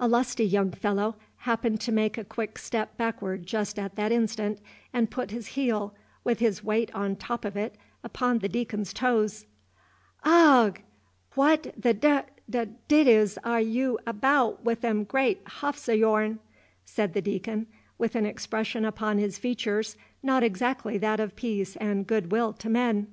[0.00, 4.58] A lusty young fellow happened to make a quick step backward just at that instant,
[4.90, 9.44] and put his heel, with his weight on top of it, upon the Deacon's toes.
[10.24, 10.72] "Aigh!
[11.34, 16.38] What the d' d' didos are y' abaout with them great huffs o' yourn?"
[16.86, 17.66] said the Deacon,
[17.98, 22.70] with an expression upon his features not exactly that of peace and good will to
[22.70, 23.08] men.